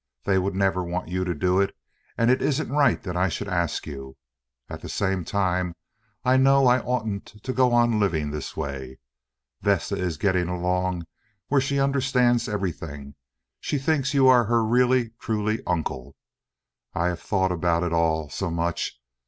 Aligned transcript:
They 0.23 0.39
would 0.39 0.55
never 0.55 0.83
want 0.83 1.09
you 1.09 1.23
to 1.25 1.35
do 1.35 1.59
it, 1.61 1.77
and 2.17 2.31
it 2.31 2.41
isn't 2.41 2.71
right 2.71 2.99
that 3.03 3.15
I 3.15 3.29
should 3.29 3.47
ask 3.47 3.85
you. 3.85 4.17
At 4.67 4.81
the 4.81 4.89
same 4.89 5.23
time 5.23 5.75
I 6.25 6.37
know 6.37 6.65
I 6.65 6.79
oughtn't 6.79 7.27
to 7.43 7.53
go 7.53 7.71
on 7.71 7.99
living 7.99 8.31
this 8.31 8.57
way. 8.57 8.97
Vesta 9.61 9.95
is 9.95 10.17
getting 10.17 10.47
along 10.47 11.05
where 11.49 11.61
she 11.61 11.79
understands 11.79 12.49
everything. 12.49 13.13
She 13.59 13.77
thinks 13.77 14.15
you 14.15 14.27
are 14.27 14.45
her 14.45 14.65
really 14.65 15.11
truly 15.19 15.59
uncle. 15.67 16.15
I 16.95 17.09
have 17.09 17.21
thought 17.21 17.51
of 17.51 17.63
it 17.63 17.93
all 17.93 18.27
so 18.27 18.49
much. 18.49 18.99